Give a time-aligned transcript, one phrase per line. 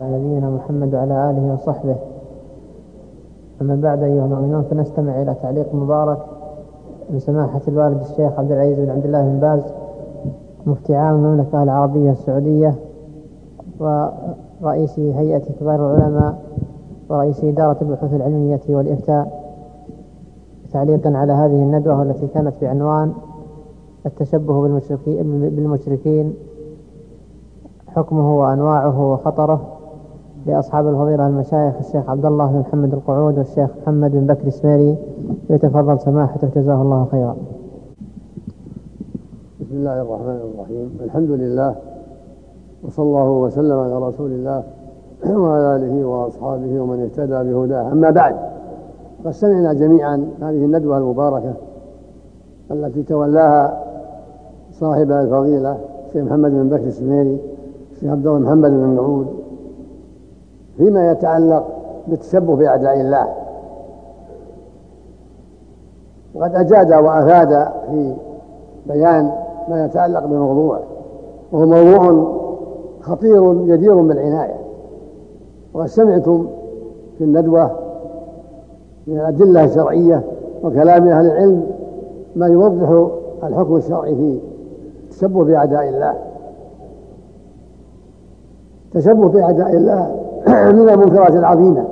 [0.00, 1.96] على نبينا محمد وعلى آله وصحبه.
[3.60, 6.18] أما بعد أيها المؤمنون فنستمع إلى تعليق مبارك
[7.10, 9.62] من سماحة الوالد الشيخ عبد العزيز بن عبد الله بن باز
[10.66, 12.74] مفتي عام المملكة العربية السعودية
[13.80, 16.38] ورئيس هيئة كبار العلماء
[17.08, 19.48] ورئيس إدارة البحوث العلمية والإفتاء.
[20.72, 23.12] تعليقا على هذه الندوة التي كانت بعنوان
[24.06, 26.34] التشبه بالمشركين, بالمشركين
[27.88, 29.77] حكمه وأنواعه وخطره.
[30.46, 34.96] لأصحاب الفضيلة المشايخ الشيخ عبد الله بن محمد القعود والشيخ محمد بن بكر اسماعيلي
[35.50, 37.36] يتفضل سماحته جزاه الله خيرا.
[39.60, 41.74] بسم الله الرحمن الرحيم، الحمد لله
[42.84, 44.62] وصلى الله وسلم على رسول الله
[45.42, 48.36] وعلى آله وأصحابه ومن اهتدى بهداه، أما بعد
[49.24, 51.54] قد سمعنا جميعا هذه الندوة المباركة
[52.70, 53.84] التي تولاها
[54.72, 55.78] صاحب الفضيلة
[56.08, 57.38] الشيخ محمد بن بكر السميري
[57.92, 59.26] الشيخ عبد الله محمد بن مسعود
[60.78, 61.66] فيما يتعلق
[62.08, 63.28] بالتشبه بأعداء الله.
[66.34, 68.14] وقد أجاد وأفاد في
[68.86, 69.32] بيان
[69.68, 70.82] ما يتعلق بموضوعه
[71.52, 72.28] وهو موضوع
[73.00, 74.56] خطير جدير بالعناية.
[75.74, 76.46] وقد سمعتم
[77.18, 77.70] في الندوة
[79.06, 80.22] من الأدلة الشرعية
[80.64, 81.66] وكلام أهل العلم
[82.36, 83.08] ما يوضح
[83.44, 84.40] الحكم الشرعي في
[85.04, 86.14] التشبه بأعداء الله.
[88.94, 90.27] تشبه بأعداء الله
[90.76, 91.84] من المنكرات العظيمة.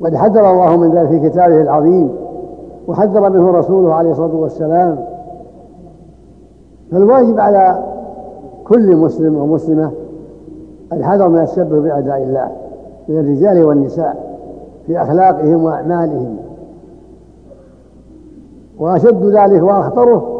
[0.00, 2.10] وقد حذر الله من ذلك في كتابه العظيم
[2.88, 4.98] وحذر منه رسوله عليه الصلاة والسلام.
[6.92, 7.78] فالواجب على
[8.64, 9.90] كل مسلم ومسلمة
[10.92, 12.48] الحذر من التشبه بأعداء الله
[13.08, 14.16] من الرجال والنساء
[14.86, 16.36] في أخلاقهم وأعمالهم.
[18.78, 20.30] وأشد ذلك وأخطره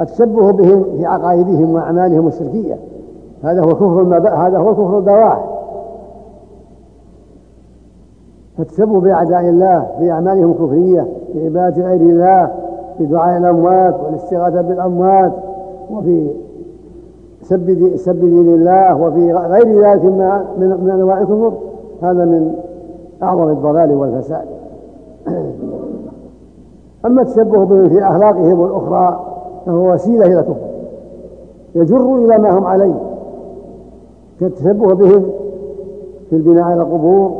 [0.00, 2.78] التشبه بهم في عقائدهم وأعمالهم الشركية.
[3.42, 5.44] هذا هو كفر هذا هو كفر البواح.
[8.58, 12.50] فالتشبه بأعداء الله في أعمالهم الكفرية في عبادة غير الله
[12.98, 15.32] في دعاء الأموات والاستغاثة بالأموات
[15.90, 16.30] وفي
[17.42, 21.52] سب سب دين الله وفي غير ذلك من من أنواع الكفر.
[22.02, 22.54] هذا من
[23.22, 24.44] أعظم الضلال والفساد.
[27.06, 29.26] أما التشبه بهم في أخلاقهم الأخرى
[29.66, 30.70] فهو وسيلة إلى الكفر.
[31.74, 33.09] يجر إلى ما هم عليه.
[34.40, 35.30] كالتشبه بهم
[36.30, 37.32] في البناء على القبور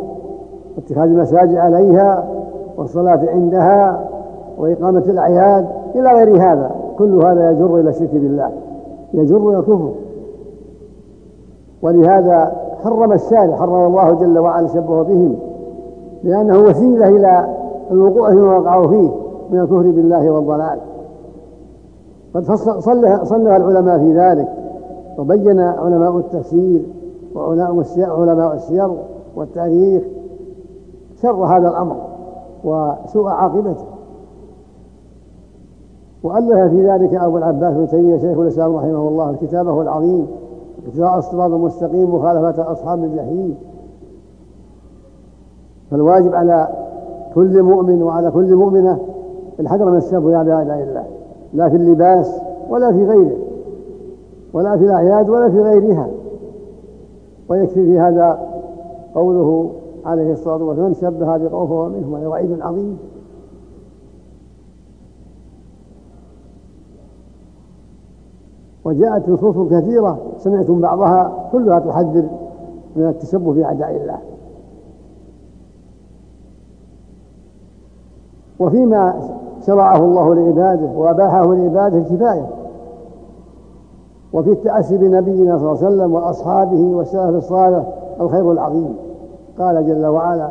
[0.76, 2.28] واتخاذ المساجد عليها
[2.76, 4.08] والصلاة عندها
[4.58, 6.70] وإقامة الأعياد إلى غير هذا.
[6.98, 8.50] كل هذا يجر إلى الشرك بالله
[9.14, 9.90] يجر إلى الكفر.
[11.82, 12.52] ولهذا
[12.84, 15.36] حرم الشارع حرم الله جل وعلا التشبه بهم
[16.24, 17.46] لأنه وسيلة إلى
[17.90, 19.10] الوقوع فيما وقعوا فيه
[19.50, 20.78] من الكفر بالله والضلال.
[22.34, 22.44] قد
[23.24, 24.48] صلها العلماء في ذلك.
[25.18, 26.82] وبين علماء التفسير
[27.34, 28.90] وعلماء السير
[29.36, 30.02] والتاريخ
[31.22, 31.96] شر هذا الأمر
[32.64, 33.84] وسوء عاقبته.
[36.22, 40.26] وألف في ذلك أبو العباس بن تيمية شيخ الإسلام رحمه الله كتابه العظيم
[40.86, 43.54] اقتضاء الصراط المستقيم مخالفة أصحاب الجحيم.
[45.90, 46.68] فالواجب على
[47.34, 48.98] كل مؤمن وعلى كل مؤمنة
[49.60, 51.04] الحذر من الشبه على أعداء الله.
[51.54, 52.40] لا في اللباس
[52.70, 53.36] ولا في غيره.
[54.52, 56.08] ولا في الأعياد ولا في غيرها.
[57.48, 58.48] ويكفي في هذا
[59.14, 59.70] قوله
[60.04, 62.98] عليه الصلاة والسلام من شبه بقوم فهو منهم هذا وعيد عظيم.
[68.84, 72.28] وجاءت نصوص كثيرة سمعتم بعضها كلها تحذر
[72.96, 74.18] من التشبه بأعداء الله.
[78.60, 79.20] وفيما
[79.66, 82.59] شرعه الله لعباده وأباحه لعباده الكفاية
[84.32, 87.84] وفي التأسي بنبينا صلى الله عليه وسلم وأصحابه والسلف الصالح
[88.20, 88.96] الخير العظيم.
[89.58, 90.48] قال جل وعلا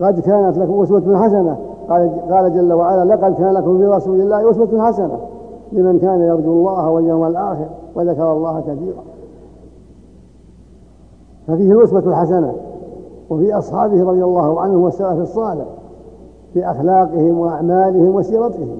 [0.00, 1.56] قد كانت لكم أسوة حسنة.
[1.88, 5.18] قال, قال جل وعلا لقد كان لكم في رسول الله أسوة حسنة
[5.72, 9.02] لمن كان يرجو الله واليوم الآخر وذكر الله كثيرا.
[11.46, 12.52] ففيه الأسوة الحسنة
[13.30, 15.64] وفي أصحابه رضي الله عنهم والسلف الصالح
[16.52, 18.78] في أخلاقهم وأعمالهم وسيرتهم.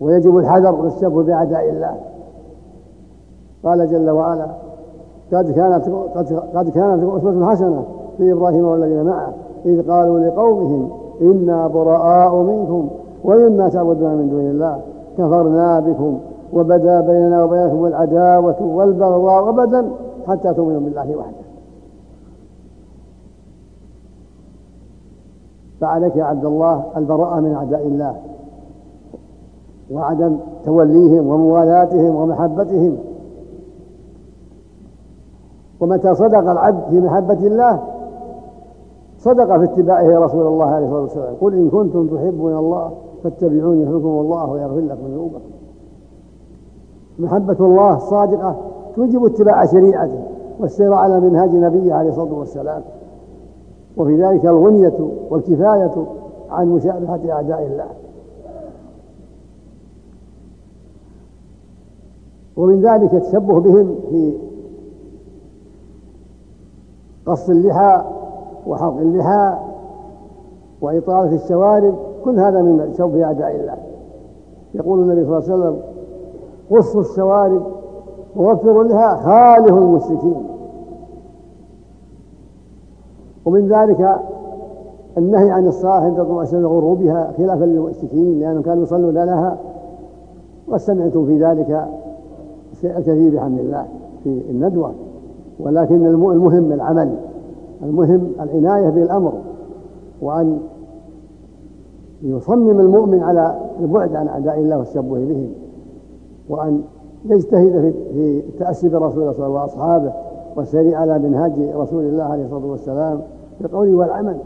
[0.00, 1.94] ويجب الحذر والشبه بأعداء الله.
[3.64, 4.46] قال جل وعلا
[5.32, 5.88] قد كانت
[6.54, 7.84] قد, كانت أسوة حسنة
[8.18, 9.32] في إبراهيم والذين معه
[9.66, 10.90] إذ قالوا لقومهم
[11.20, 12.88] إنا براء منكم
[13.24, 14.80] ومما تعبدون من دون الله
[15.18, 16.18] كفرنا بكم
[16.52, 19.90] وبدا بيننا وبينكم العداوة والبغضاء أبدا
[20.28, 21.48] حتى تؤمنوا بالله وحده.
[25.80, 28.14] فعليك يا عبد الله البراءة من أعداء الله
[29.90, 32.96] وعدم توليهم وموالاتهم ومحبتهم
[35.80, 37.82] ومتى صدق العبد في محبة الله
[39.18, 41.34] صدق في اتباعه رسول الله عليه الصلاة والسلام.
[41.40, 42.92] قل إن كنتم تحبون الله
[43.22, 45.40] فاتبعوني يحبكم الله ويغفر لكم ذنوبكم.
[47.18, 48.56] محبة الله الصادقة
[48.96, 50.22] توجب اتباع شريعته
[50.60, 52.82] والسير على منهاج نبيه عليه الصلاة والسلام.
[53.96, 56.06] وفي ذلك الغنية والكفاية
[56.50, 57.86] عن مشابهة أعداء الله.
[62.56, 64.34] ومن ذلك التشبه بهم في
[67.28, 68.04] قص اللحى
[68.66, 69.58] وحلق اللحى
[70.80, 71.94] وإطالة الشوارب
[72.24, 73.76] كل هذا من شوب أعداء الله.
[74.74, 75.82] يقول النبي صلى الله عليه وسلم
[76.70, 77.62] قصوا الشوارب
[78.36, 80.46] ووفروا اللحى خالف المشركين.
[83.46, 84.20] ومن ذلك
[85.18, 89.58] النهي عن الصلاة عند طلوع الشمس غروبها خلافا للمشركين لأنهم كانوا يصلون لها
[90.68, 91.88] وسمعتم في ذلك
[92.80, 93.86] شيء كثير بحمد الله
[94.24, 94.92] في الندوة.
[95.60, 97.14] ولكن المهم العمل
[97.82, 99.32] المهم العناية بالأمر
[100.22, 100.58] وأن
[102.22, 105.50] يصمم المؤمن على البعد عن أعداء الله والتشبه بهم
[106.48, 106.82] وأن
[107.24, 110.12] يجتهد في التأسي برسول الله صلى الله عليه وسلم وأصحابه
[110.56, 113.20] والسير على منهاج رسول الله عليه الصلاة والسلام
[113.60, 114.36] بالقول والعمل.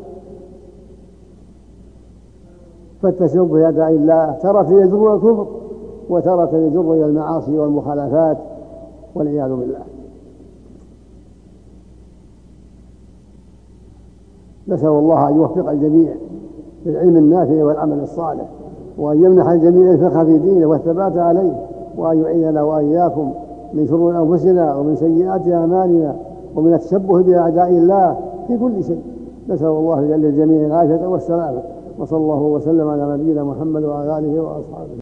[3.03, 5.47] فالتشبه بأعداء الله ترى في يجر الكفر
[6.09, 8.39] وترة يجر إلى المعاصي والمخالفات
[9.15, 9.83] والعياذ بالله.
[14.73, 16.15] نسأل الله أن يوفق الجميع
[16.87, 18.49] للعلم النافع والعمل الصالح
[18.99, 21.53] وأن يمنح الجميع الفقه في دينه والثبات عليه
[21.99, 23.33] وأن يعيننا وإياكم
[23.75, 26.17] من شرور أنفسنا ومن سيئات أعمالنا
[26.57, 28.17] ومن التشبه بأعداء الله
[28.49, 29.03] في كل شيء.
[29.49, 31.63] نسأل الله للجميع العافية والسلامة
[31.99, 34.93] وصلى الله وسلم على نبينا محمد وعلى آله وأصحابه.